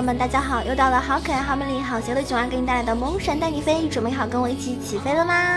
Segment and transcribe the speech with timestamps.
[0.00, 0.62] 朋友们，大家好！
[0.62, 5.54] 又到了好可爱、好美丽、好邪的囧儿给你带来的萌神带你飞，准备好跟我一起起飞了吗？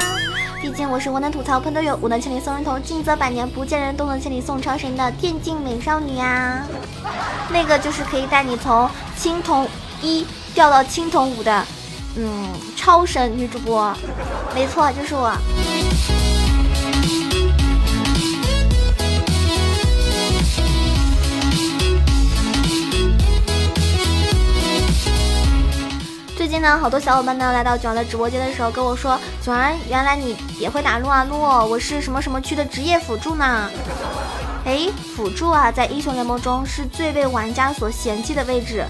[0.62, 6.62] 毕竟我是无能吐槽喷队友，无能千里送人头，近则百年不见人，动能千里送超神的电竞美少女呀！
[7.54, 9.66] 那个就是可以带你从青铜
[10.02, 11.66] 一掉到青铜五的，
[12.18, 13.96] 嗯，超神女主播，
[14.54, 15.32] 没错，就是我。
[26.54, 33.68] 近呢，好多小伙伴呢来到囧儿的直播间的时候跟我说：“囧儿，原来你也会打撸啊撸，我是什么什么区的职业辅助呢？”
[34.64, 38.86] 哎，辅助啊，在英雄联盟中是最被玩家所嫌弃的位置，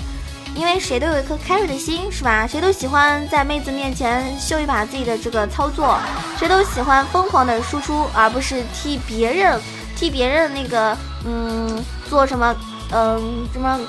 [0.55, 2.45] 因为谁都有一颗 carry 的心，是吧？
[2.45, 5.97] 谁都喜欢在妹子面前秀一把自己的这个操作，
[6.37, 9.57] 谁都喜欢疯狂的输出，而不是替别人
[9.95, 12.53] 替别人那个嗯做什么
[12.91, 13.79] 嗯什么。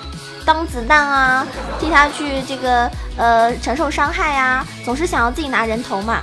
[0.45, 1.47] 当子弹啊，
[1.81, 6.20] 替他去这个呃承受伤害呀，总是想要自己拿人头嘛。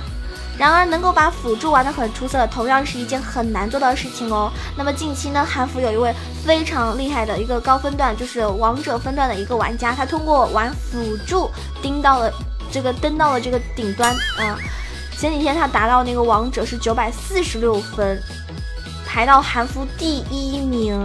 [0.58, 4.52] 然而能够把辅助玩得很出色，同样是一件很难做到的事情哦。
[4.76, 6.14] 那么近期呢，韩服有一位
[6.44, 12.30] 非常厉害的一个高分段，就是王者分段的一个玩家，他通过玩辅助盯到了
[12.70, 14.58] 这个登到了这个顶端啊。
[15.18, 18.20] 前几天他达到那个王者是九百四十六分。
[19.12, 20.98] 排到韩服第一名，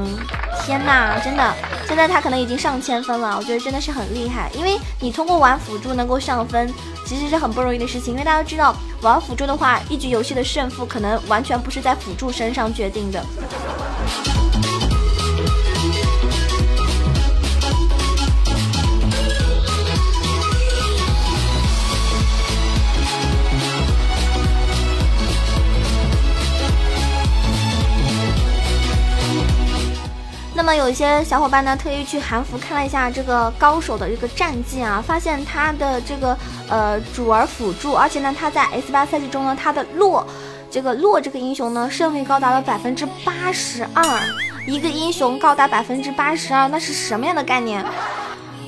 [0.63, 1.53] 天呐，真的，
[1.85, 4.49] 现在他可能已经上千分了，我觉得真的是很厉害。
[4.55, 6.73] 因为你通过玩辅助能够上分，
[7.05, 8.13] 其实是很不容易的事情。
[8.13, 13.21] 因为大家知道，玩辅助的话，一局游戏的胜负可能完全不是在辅助身上决定的。
[30.57, 36.35] 那么有一些小伙伴呢，特意去韩服看了一下这个高手的这个战绩啊，发现他的这个
[36.67, 40.25] 呃主儿辅助，而且呢他在 S 八赛季中呢，他的洛
[40.71, 44.03] 这个洛这个英雄呢，胜率高达了百分之八十二，
[44.65, 47.85] 一个英雄高达百分之八十二，那是什么样的概念？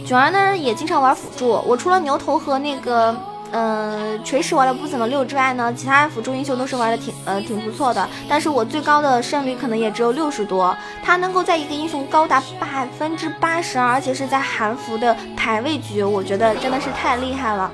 [0.05, 3.17] 囧儿呢也经常玩辅助，我除了牛头和那个。
[3.51, 8.07] 嗯，锤石玩的不怎么溜之外呢，其他辅助英雄都是玩的挺呃挺不错的。
[8.27, 10.75] 但是我最高的胜率可能也只有六十多。
[11.03, 17.71] 他能够在一个英雄高达百分之八十二，而且是在韩服的排位局，我觉得真的是太厉害了。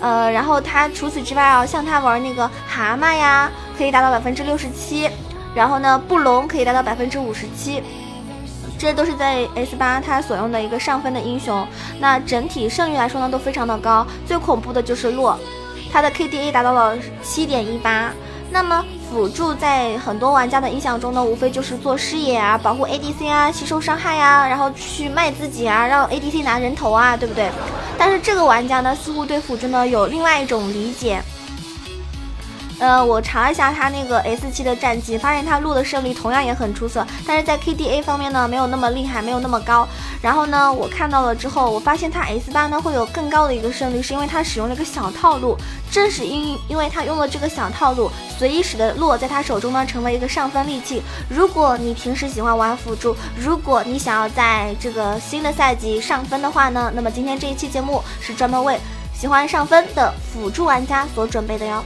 [0.00, 5.10] 呃，然后他除此之外啊，像他玩那个蛤蟆呀，可以达到百分之六十七，
[5.54, 7.82] 然后呢，布隆可以达到百分之五十七。
[8.78, 11.66] 这都是在 S 八它所用的一个上分的英雄，
[11.98, 14.06] 那整体胜率来说呢都非常的高。
[14.24, 15.36] 最恐怖的就是洛，
[15.92, 18.12] 它的 KDA 达到了七点一八。
[18.50, 27.50] 那么辅助在很多玩家的印象中呢，无非就是做视野啊，保护 ADC 啊，吸收伤害呀，然后去卖自己啊，让 ADC 拿人头啊，对不对？
[27.98, 31.20] 但是这个玩家呢，似乎对辅助呢有另外一种理解。
[32.78, 39.86] 呃，我查了一下他那个 S 七的战绩，发现他录的胜率同样也很出色，但是在 KDA 方面呢，没有那么厉害，没有那么高。
[40.22, 45.56] 然后呢，我看到了之后，我发现他 S 八呢会有更高的一个胜率，是因为他使用了一个小套路。
[45.90, 51.02] 正是因因为他用了这个小套路，所以使得洛在他手中呢成为一个上分利器。
[51.28, 58.78] 如果你平时喜欢玩辅助，如果你想要在这个新的赛季上分的话呢，那么今天这一期节目是专门为
[59.14, 61.82] 喜欢上分的辅助玩家所准备的哟。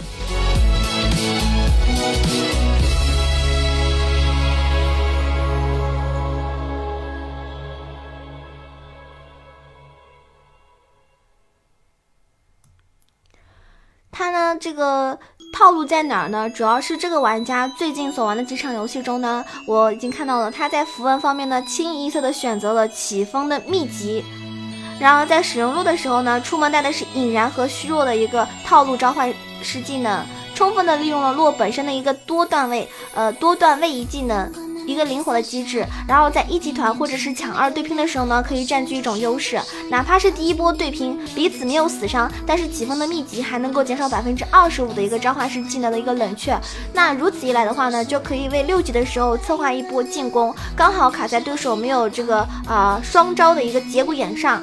[14.62, 15.18] 这个
[15.52, 16.48] 套路在哪儿呢？
[16.48, 24.24] 主要是这个玩家最近所玩的几场游戏中呢，我已经看到了他在符文方面呢，清一色的选择了起风的秘籍，
[25.00, 30.24] 然而在使用路的时候呢，出门带的是引燃和虚弱的一个套路召唤师技能。
[30.54, 34.48] 充分的利用了洛本身的一个多段位，呃，多段位移技能，
[34.86, 39.60] 一个灵活的机制，然后在一级团或者是抢二对拼的时候呢，可以占据一种优势。
[39.90, 46.56] 哪怕是第一波对拼，彼此没有死伤，但是起风的秘籍还能够减少百分之二十五的一个召唤师技能的一个冷却。
[46.92, 54.62] 那如此一来的话呢，就可以为六级的时候策划一波进攻，刚好卡在对手没有这个啊双招的一个节骨眼上。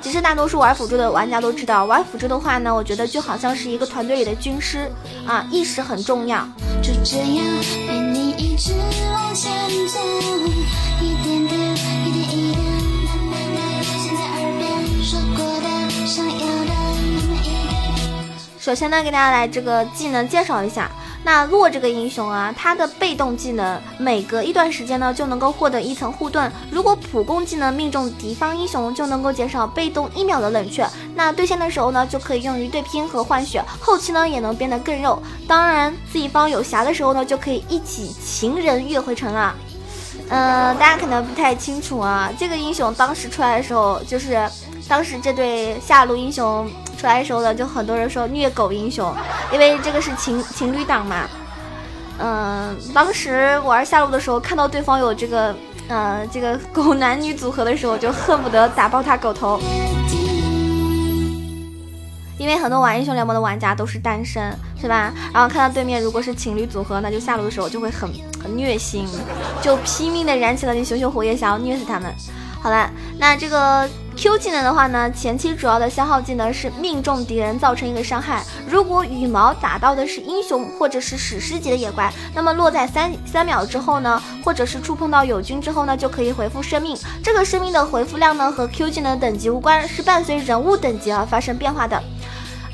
[0.00, 4.90] 其实大多数玩辅助的玩家都知道，玩辅助的话呢，我觉得就好像是一个团队里的军师
[5.24, 6.44] 啊，意识很重要。
[6.82, 7.46] 就这样
[8.52, 8.74] 一直
[9.10, 9.50] 往前
[9.88, 9.98] 走，
[11.00, 11.58] 一点点，
[12.04, 12.60] 一点一点，
[18.60, 20.90] 首先呢，给大家来这个技能介绍一下。
[21.24, 26.50] 那洛这个英雄啊，他的被动技能每隔一段时间呢，就能够获得一层护盾。
[26.70, 30.84] 如果普攻技能命中敌方英雄，就能够减少被动一秒的冷却。
[31.14, 35.22] 那对线的时候呢，就可以用于对拼和换血，后期呢也能变得更肉。
[35.46, 39.54] 当然，自己方有霞的时候呢，就可以一起情人月回城了。
[40.28, 44.44] 嗯，大家可能不太清楚啊，这个英雄当时出来的时候，就是
[44.88, 46.68] 当时这对下路英雄。
[47.02, 49.12] 出来的时候呢，就很多人说虐狗英雄，
[49.52, 51.28] 因为这个是情情侣档嘛。
[52.18, 55.52] 嗯，当时玩下路的时候，看到对方有这个
[55.88, 59.60] 呃这个狗男女组合的时候，就恨不得打爆他狗头。
[62.38, 65.12] 因为很多玩英雄联盟的玩家都是单身，是吧？
[65.34, 68.08] 然后看到对面如果是情侣组合，那就下路的时候就会很
[68.40, 69.08] 很虐心，
[69.60, 72.14] 就拼命的燃起了你熊熊火焰，想要虐死他们。
[72.62, 72.88] 好了，
[73.18, 73.88] 那这个
[74.22, 78.44] Q 技能的话呢，前期主要的消耗技能是命中敌人造成一个伤害。
[78.68, 86.96] 如果羽毛打到的是英雄或者是史诗级的野怪，那么落在三三秒之后呢，或者是触碰到友军之后呢，就可以回复生命。
[87.20, 92.00] 这个生命的回复量呢，和 Q 技能等级无关，是伴随人物等级而发生变化的。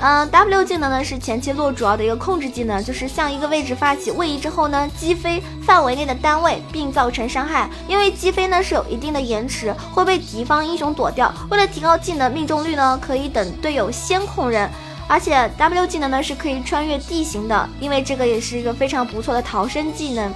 [0.01, 7.69] 嗯，W 技能呢是前期落主要的一个控制技能，就是向一个位置发起位移之后呢，击飞范围内的单位并造成伤害。
[7.85, 11.33] 因为击飞呢是有一定的延迟，会被敌方英雄躲掉。
[11.49, 14.69] 为了提高技能命中率呢，可以等队友先控人。
[15.05, 20.31] 而且 W 技能呢是可以穿越地形的，因为这个也是一个非常不错的逃生技能。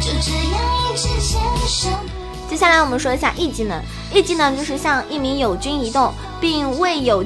[0.00, 0.60] 就这样
[0.92, 1.88] 一直牵手。
[2.54, 7.24] 接下来我们说一下 E 技能，E 技能就是向一名友军移动，并为友，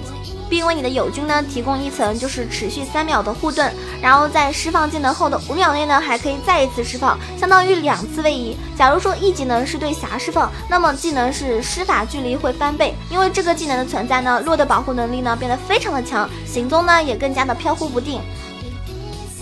[0.49, 3.71] 并为你的友军呢提供一层就是持续三秒的护盾，
[4.01, 8.57] 然后在释放技能后的五秒内呢还可以再一次释放，相当于两次位移。
[8.75, 18.23] 假如说 E 技能是对霞释放，那么技能是施法距离会翻倍，因为这个技能的存在呢，洛的保护能力呢变得非常的强，行踪呢也更加的飘忽不定。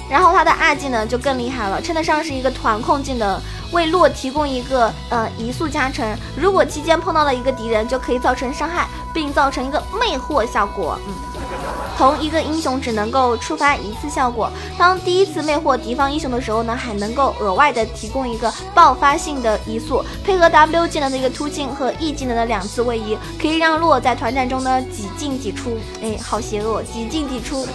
[0.08, 3.40] 然后他的二技能就更厉害了，称得上是一个团控技能。
[3.72, 10.98] 为洛提供一个呃移速加成，如果期间碰到了一个敌人，就可以造成伤害，并造成一个魅惑效果。
[11.06, 11.14] 嗯，
[11.96, 14.50] 同一个英雄只能够触发一次效果。
[14.78, 25.76] 当第一次魅惑敌方英雄的时候呢，还能够额外的提供一个爆发性的移速，配合 W 技能的一个突进和 E 技能的两次位移，可以让洛在团战中呢几进几出。
[26.02, 27.66] 哎，好邪恶，几进几出。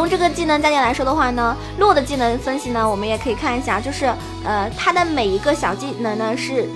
[0.00, 4.06] 从这个技能加点来说的话呢，洛的技能分析呢，我们也可以看一下，就是
[4.46, 6.66] 呃，它的每一个小技能呢是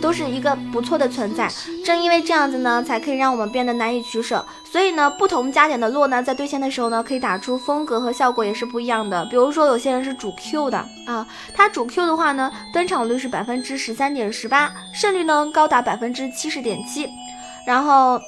[0.00, 1.46] 都是一个不错的存在。
[1.84, 4.42] 正因为这样子呢，才可以让我们变得难以取舍。
[4.64, 9.26] 所以呢，不同加点的洛呢，在对线的时候呢，可以打出风格和效果也是不一样的。
[9.26, 17.10] 比如说，有些人是主 Q 的啊，他主 Q 的话呢，登场率是百分之十三点十八，胜率呢高达百分之七十点七，
[17.66, 18.18] 然后。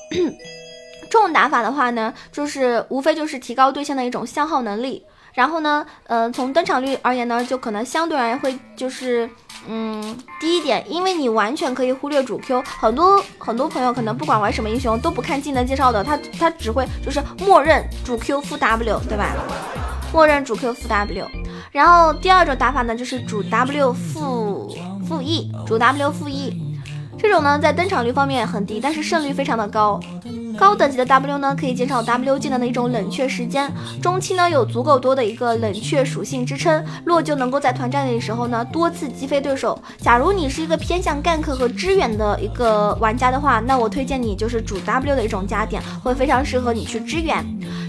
[1.13, 5.05] 这种打法的话呢，就是无非就是提高对线的一种消耗能力。
[5.35, 9.29] 然后呢，呃，从登场率而言呢，就可能相对而言会就是，
[9.69, 12.63] 嗯，低一点，因为你完全可以忽略主 Q。
[12.63, 19.35] 很多很多朋友可能不管玩什么英雄都不看技能介绍的，他他只会就是默认主 Q 负 W，对吧？
[20.15, 21.29] 默认主 Q 负 W。
[21.71, 24.75] 然后第二种打法呢，就是主 W 负
[25.07, 26.72] 负 E，主 W 负 E。
[27.23, 30.01] 这种呢，在登场率方面很低，但是胜率非常的高。
[30.59, 33.73] 高等级的 W 呢，可以减少 W 技能的一种冷却时间。
[34.03, 39.81] 中期呢，有足够多的一个冷却属性支撑，洛就能够在团战的时候呢，多次击飞对手。
[39.99, 47.45] 假如你是一个偏向 gank 和支援的一个玩家的话，那我推荐你就是主 W 的一种加点，会非常适合你去支援。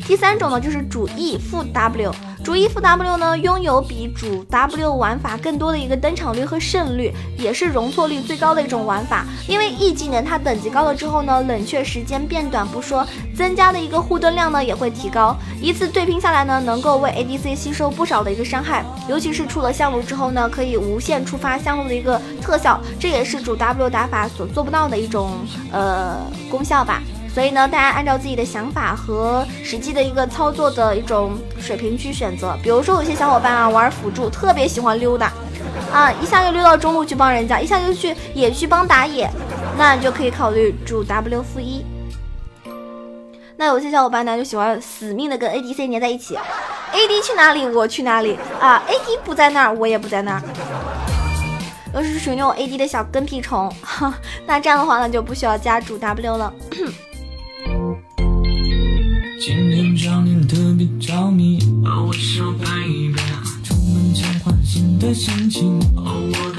[0.08, 2.12] 第三种呢，就是主 E 负 W。
[2.44, 9.26] 主 E 副 W 呢，拥有比主 W 玩法更多的一个登场率和胜率，也是容错率最高的一种玩法。
[9.48, 15.34] 因为 E 技能它等级高了之后呢，冷却时间变短不说，增加的一个护盾量呢也会提高。
[15.62, 25.32] 一次对拼下来呢，能够为 ADC 吸收不少的一个伤害，尤其是出了香炉之后呢，可以无限触发香炉的一个特效，这也是主 W 打法所做不到的一种
[25.72, 26.18] 呃
[26.52, 27.02] 功效吧。
[27.34, 32.56] 所以呢，大家按照自己的想法和实际的一个操作的一种水平去选择。
[32.62, 35.34] 比如说，有些小伙伴啊，玩辅助特别喜欢溜达，
[35.92, 39.28] 啊，一下就溜到中路去帮人家，一下就去野区帮打野，
[39.78, 41.84] 那你就可以考虑主 W 负一。
[43.56, 50.42] 那有些小伙伴呢，就喜欢死命的跟 ADC 粘在一起，AD 去哪里我去哪里啊，AD 不在那儿我也不在那儿，
[51.92, 53.74] 都是属于那种 AD 的小跟屁虫。
[54.46, 56.54] 那这样的话呢，就不需要加主 W 了。
[59.46, 63.22] 今天少年特别着迷，哦，我想拍一拍，
[63.62, 66.53] 出门前换新的心情，哦，我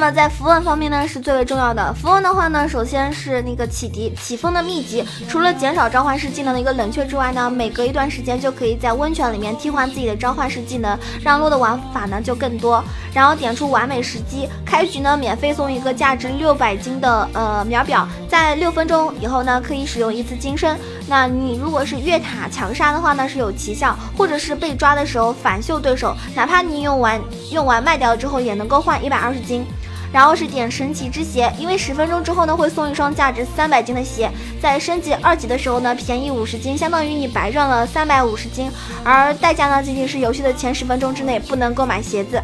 [0.00, 1.92] 那么在符文方面呢，是最为重要的。
[1.92, 12.82] 符文的话呢，首先是那个启迪起风的秘籍，除了减少召唤师技能的一个冷却之外呢，每隔一段时间就可以在温泉里面替换自己的召唤师技能，让落的玩法呢就更多。
[13.12, 20.78] 然后点出完美时机，开局呢免费送一个价值六百金的呃秒表，在六分钟以后呢可以使用一次金身。
[21.08, 29.64] 那你如果是越塔强杀的话呢是有奇效，或者是被抓的时候反秀对手，哪怕你用完用完卖掉之后也能够换一百二十金。
[30.12, 34.28] 然后是点神奇之鞋，因为十分钟之后呢会送一双价值三百金的鞋，
[34.60, 38.68] 在升级二级的时候呢便宜五十金，相当于你白赚了三百五十金，
[39.04, 42.42] 而代价呢仅仅是游戏的前十分钟之内不能购买鞋子，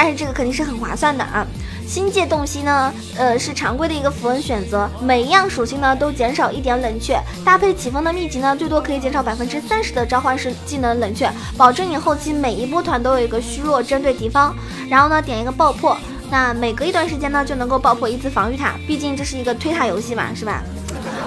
[0.00, 1.46] 但是这个肯定是很划算的啊。
[1.86, 14.56] 星界洞悉呢，呃是常规的一个符文选择，每一样属性呢都减少一点冷却，搭配起风的秘籍呢，最多可以减少百分之三十的召唤师技能冷却，保证你后期每一波团都有一个虚弱针对敌方。
[14.88, 15.94] 然后呢，点一个爆破，
[16.30, 20.62] 那每隔一段时间呢就能够爆破一次防御塔，毕竟这是一个推塔游戏嘛，是吧？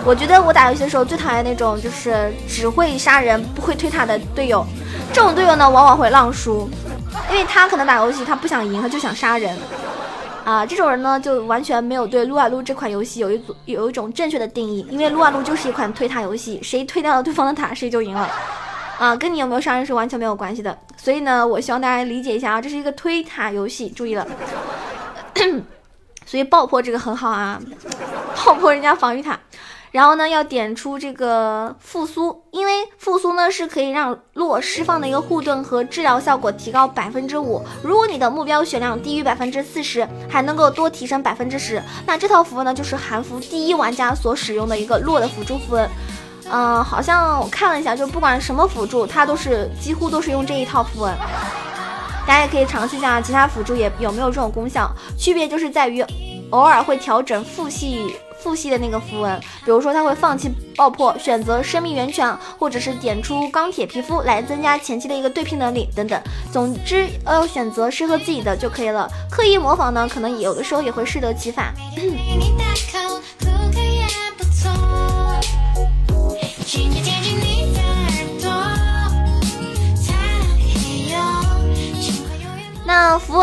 [0.04, 4.66] 我觉得我打游戏的时候最讨厌那种就是只会杀人不会推塔的队友，
[5.14, 6.70] 这种队友呢往往会浪输，
[7.32, 9.58] 因为他可能打游戏他不想赢，他就想杀人。
[10.44, 18.30] 啊，这种人呢，就完全没有对撸啊撸这款游戏有一组有一种正确的定义，因为撸啊撸就是一款推塔游戏，谁推掉了对方的塔，谁就赢了，
[19.00, 20.78] 啊，跟你有没有杀人是完全没有关系的。
[20.98, 24.28] 所以呢，我希望大家理解一下啊，这是一个推塔游戏，注意了。
[26.28, 27.58] 所以爆破这个很好啊，
[28.46, 29.40] 爆破人家防御塔。
[29.94, 37.62] 然后呢，要点出这个复苏，因为复苏呢是可以让洛释放的一个护盾和治疗效果提高百分之五。
[37.84, 41.80] 如果你的目标血量低于百分之四十，还能够多提升百分之十。
[42.08, 45.88] 那这套符文呢，就是韩服第一玩家所使用的一个洛的辅助符文。
[46.50, 51.16] 嗯，好像我看了一下，就不管什么辅助，它都是几乎都是用这一套符文。
[52.26, 56.04] 大家也可以尝试一下其他辅助也有没有这种功效，区别就是在于
[56.54, 58.16] 偶尔会调整副系。
[58.40, 66.22] 复系的那个符文，比如说他会放弃爆破，选择生命源泉，或者是点出钢铁皮肤来增加前期的一个对拼能力等等。
[66.52, 69.10] 总之，要选择适合自己的就可以了。
[69.32, 71.74] 刻意模仿呢，可能有的时候也会适得其反。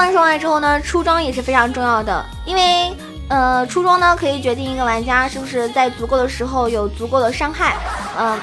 [0.01, 2.97] 那符文说完之后呢，出装也是非常重要的，因为。
[3.29, 7.77] 呃，出装呢可以决定一个玩家是不是在足够的时候有足够的伤害。
[8.19, 8.41] 嗯，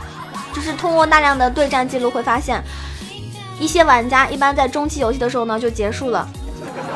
[0.54, 2.62] 就是通过大量的对战记录会发现，
[3.58, 6.26] 一些玩家一般在中期游戏的时候呢就结束了。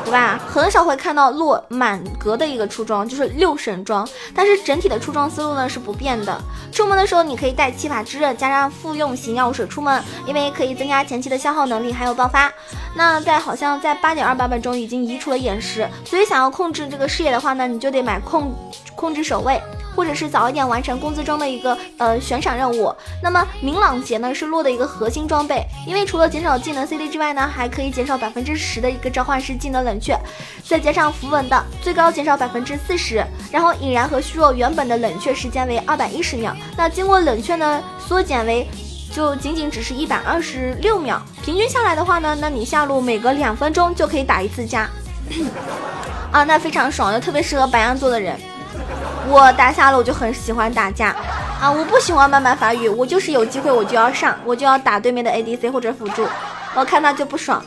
[0.03, 0.39] 对吧？
[0.47, 4.07] 很少会看到落满格的一个出装，就是六神装。
[4.33, 6.39] 但是整体的出装思路呢是不变的。
[6.71, 12.51] 出门的时候你可以带七法之刃，加上复用型药水出门，因为可以增加前期的消耗能力，还有爆发。
[12.95, 18.53] 那在好像在八点二版本中已经移除了眼石，所以想要控制这个视野的话呢，你就得买控
[18.95, 19.61] 控制守卫。
[19.97, 22.93] 或者是早一点完成工资中的一个呃悬赏任务。
[23.23, 30.15] 那么明朗节呢是落的一个核心装备，因为除了减少技能 CD 之外呢，还可以减少百分之十的一个召唤师技能冷却，
[30.63, 33.25] 再加上符文的最高减少百分之四十。
[33.51, 38.67] 然后引燃和虚弱原本的冷却时间为二百一十秒，那经过冷却呢缩减为
[39.11, 41.19] 就仅仅只是一百二十六秒。
[41.43, 44.87] 平均下来的话呢，那你下路每隔两分钟就可以打一次加，
[46.31, 48.37] 啊，那非常爽，又特别适合白羊座的人。
[49.29, 51.15] 我打下路就很喜欢打架
[51.59, 51.69] 啊！
[51.69, 56.25] 我不喜欢慢慢发育，我就是有机会我就要上，我就要打对面的 ADC 或者辅助，
[56.75, 57.61] 我看到就不爽。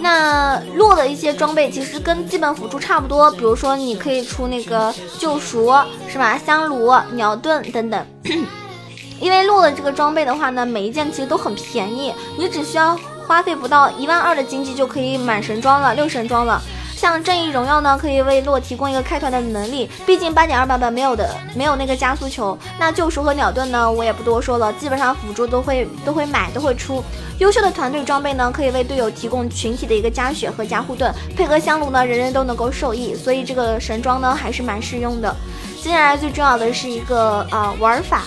[0.00, 5.72] 那落的一些装备其实跟基本辅助差不多，比如说你可以出那个救赎，
[6.08, 6.36] 是吧？
[6.44, 8.06] 香炉、鸟盾等等。
[9.20, 16.60] 因为洛的这个装备的话呢，每一件其实都很便宜，你只需要花费不到一万二的经济就可以满神装了，六神装了。
[16.96, 22.56] 像正义荣耀呢，可以为洛提供一个开团的能力，毕竟八点二版本没有的，没有那个加速球。
[22.78, 27.02] 那救赎和鸟盾呢，我也不多说了，基本上辅助都会都会买，都会出。
[27.38, 35.34] 优秀的团队装备呢，可以为队友提供群体的一个加血和加护盾，配合香炉呢，人人都能够受益，所以这个神装呢还是蛮适用的。
[35.82, 38.22] 接下来最重要的是一个啊玩法。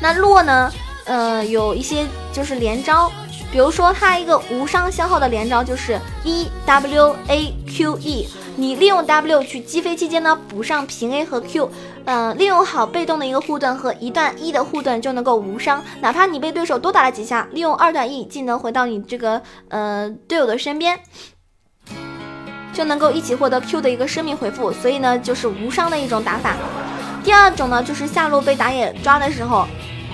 [0.00, 0.72] 那洛呢，
[1.04, 3.10] 呃，有一些就是连招，
[3.50, 11.70] 比如说它一个无伤消耗的连招就是 E W A Q E，你利用 W 去击飞期间呢补上平 A 和 Q，
[12.04, 21.00] 呃，利用好被动的一个护盾和一段 E 的护盾就能够无伤，哪怕你被对手多打了几下，利用二段 E 技能回到你这个呃队友的身边。
[22.72, 26.54] 就能够一起获得 Q 的一个生命回复，所以呢，就是无伤的一种打法。
[27.24, 29.66] 第二种呢，就是下路被打野抓的时候，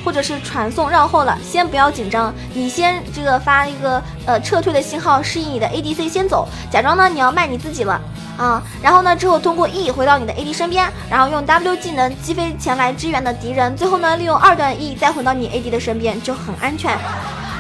[0.05, 8.01] 或者是传送绕后了，先不要紧张，你先这个发一个呃撤退的信号，示意你的 ADC 先走，假装呢你要卖你自己了
[8.37, 16.99] 啊，然后呢之后通过 E 回到你的 AD 身边，然后用 W 技能击飞前来支援的敌人，最后呢利用二段 E 再回到你 AD 的身边，就很安全。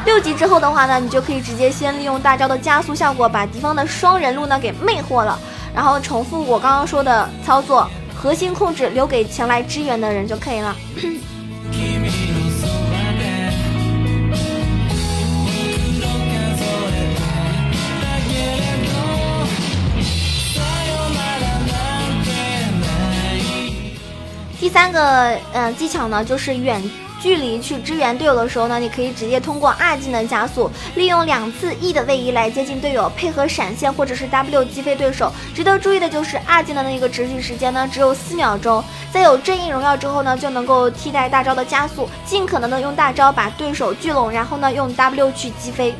[0.04, 5.38] 六级之后的话呢，你就可以直接先利用大招的加速效果，把敌方的双人路呢给魅惑了，
[5.74, 10.76] 然后重复我刚刚说的操作，核心控制留给前来支援的人就可以了。
[24.64, 26.82] 第三个嗯技巧呢，就是远。
[27.20, 35.30] 距离去支援队友的时候呢，你可以直接通过二技能加速，利用两次 E 的位移来接近队友，配合闪现或者是 W 击飞对手。
[35.54, 38.82] 值得注意的就是二技能的一个持续时间呢，只有四秒钟。
[39.12, 45.94] 在有正义荣耀之后呢，就能够替代大招的加速，尽可能的用大招把对手聚拢，然后呢用 W 去击飞。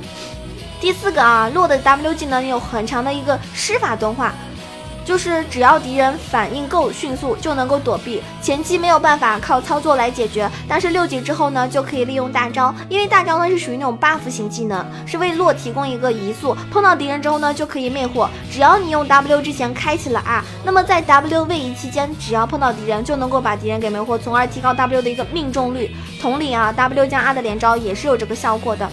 [0.81, 4.33] 第四个啊，洛的 W 技能有很强的一个施法动画。
[5.05, 8.23] 就是只要敌人反应够迅速，就能够躲避。
[8.41, 12.75] 前期没有办法靠操作来解决，但是六级之后呢，就可以利用大招。
[12.89, 16.57] 因为大招呢是属于那种 buff 型技能，是为洛提供一个移速。
[16.71, 18.29] 碰到敌人之后呢，就可以魅惑。
[18.51, 25.95] 只要你用 W 之前开启了 R，那么在 W 位移期间，只要碰到敌人，就能够把敌人给魅惑，从而提高 W 的一个命中率。
[26.21, 28.91] 同理啊，W 加 R 的连招也是有这个效果的。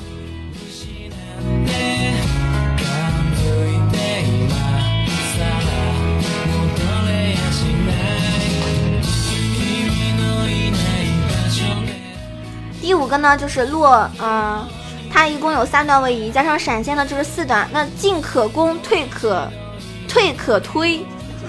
[12.91, 14.67] 第五个呢，就是洛，嗯，
[15.09, 17.65] 它一共有三段位移，加上闪现呢，就是四段。
[17.71, 19.47] 那进可攻，退可
[20.09, 20.99] 退可推，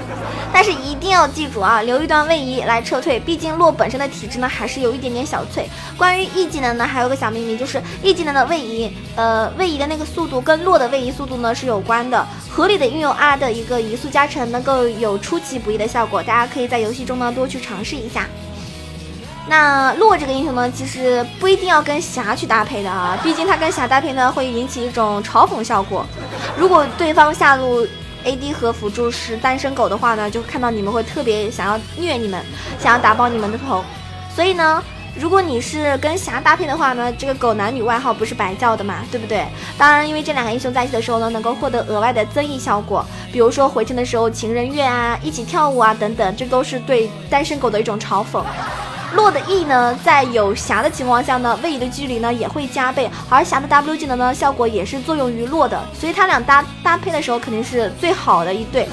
[0.54, 3.18] 但是一定要记住啊，留一段位移来撤退。
[3.18, 5.68] 毕竟洛本身的体质呢，还是有一点点小脆。
[5.98, 12.24] 关于 E 技能呢，还有个小秘密，就是 E 技能的位移，呃，位移的那个速度跟洛的位移速度呢是有关的。
[12.48, 16.22] 合理的运用 R 的一个移速加成，能够有出其不意的效果。
[16.22, 18.28] 大家可以在游戏中呢多去尝试一下。
[19.48, 26.06] 那洛这个英雄呢，其实不一定要跟霞去搭配的啊，毕竟他跟霞搭配呢，会引起一种嘲讽效果。
[26.56, 27.86] 如果对方下路
[28.24, 32.40] AD 和辅助是单身狗的话呢，就看到你们会特别想要虐你们，
[32.78, 33.84] 想要打爆你们的头。
[34.32, 34.80] 所以呢，
[35.18, 39.44] 如果你是跟霞搭配的话呢，这个狗男女外号不是白叫的嘛，对不对？
[39.76, 48.40] 当然，因为这两个英雄在一起的时候呢，能够获得额外的增益效果，比如说回城的时候情人月啊，一起跳舞啊等等，这都是对单身狗的一种嘲讽。
[49.14, 58.88] 洛的 E 呢，在有霞的情况下呢，位移的距离呢也会加倍，而霞的 W 技能呢，效果也是作用于洛的，所以他俩搭搭配的时候肯定是最好的一对。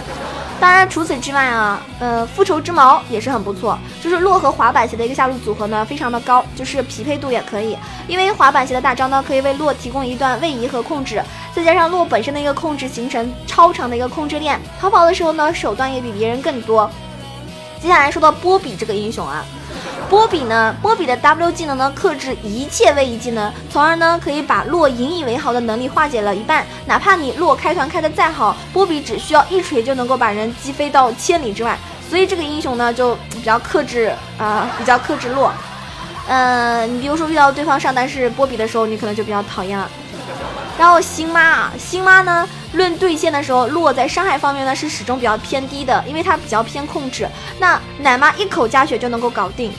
[0.60, 7.78] 当然除此之外啊，呃，复仇之矛也是很不错，就是洛和滑板鞋的一个下路组合呢，非常的高，就是匹配度也可以。
[8.08, 11.24] 因为滑板鞋的大招呢，可以为洛提供一段位移和控制，
[11.56, 16.92] 再加上洛本身的一个控制形成超长的一个控制链，逃跑的时候呢，手段也比别人更多。
[17.82, 19.46] 接下来说到波比这个英雄啊。
[20.08, 20.76] 波比呢？
[20.82, 26.66] 波比的 W 技能呢，克制一切位移技能，从而呢可以把洛引以为豪的能力化解了一半。
[26.86, 31.78] 哪怕你洛开团开的再好，波比只需要一锤就能够把人击飞到千里之外。
[32.10, 35.54] 所以这个英雄呢就比较克制啊，比较克制洛。
[36.28, 39.88] 嗯，你比如说遇到对方上单是波比的时候，你可能就比较讨厌了。
[40.78, 47.28] 然后星妈啊，星妈呢，论对线的时候，洛在伤害方面呢是始终比较偏低的，因为它比较偏控制。
[47.60, 49.72] 那奶妈一口加血就能够搞定。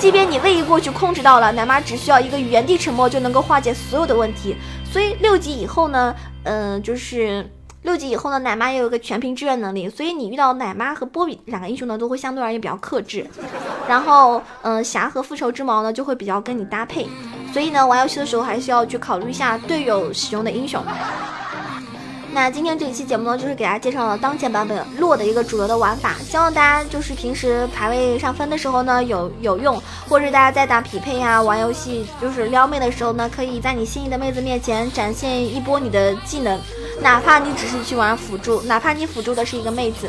[0.00, 4.56] 即便你位移过去控制到了，奶妈只需要一个原地沉默就能够化解所有的问题。
[4.90, 7.46] 所以六级以后呢，嗯，就是
[7.82, 9.90] 六级以后呢，奶妈也有一个全屏支援能力。
[9.90, 13.26] 所以你遇到奶妈和波比两个英雄呢，都会相对而言比较克制。
[13.86, 17.06] 然后，嗯，霞和复仇之矛呢，就会比较跟你搭配。
[17.52, 20.82] 所以呢，玩游戏的时候还是要去考虑一下队友使用的英雄。
[22.32, 36.58] 那今天这一期节目呢，就是给大家介绍了当前版本洛的一个主流的玩法，希望大家就是平时排位上分的时候呢，有有用，或者大家在打匹配呀，玩游戏，就是撩妹的时候呢，可以在你心仪的妹子面前展现一波你的技能。
[37.02, 40.08] 哪怕你只是去玩辅助，哪怕你辅助的是一个妹子。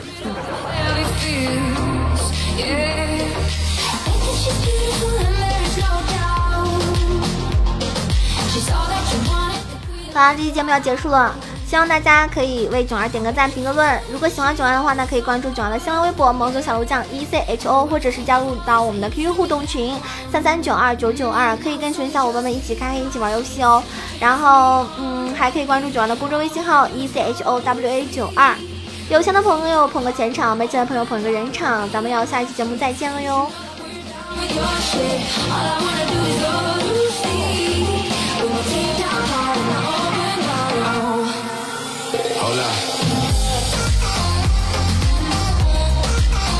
[10.13, 11.33] 好啦，这期节目要结束了。
[11.71, 13.97] 希望大家可以为囧儿点个赞、评个论。
[14.11, 19.95] 如果喜欢囧儿的话呢，可以关注囧儿的新浪微博“萌总小鹿酱 E C H O”，或者是加入到我们的 QQ 互动群
[20.29, 23.81] 三三九二九九二，可以跟群小伙伴们一起开黑、一起玩游戏哦。
[24.19, 28.53] 然后，嗯，还可以关注囧儿的公众微信号 E C H O W A 九二。
[29.09, 31.89] 有钱的朋友捧个钱场，没钱的朋友捧个人场。
[31.89, 33.49] 咱们要下一期节目再见了哟。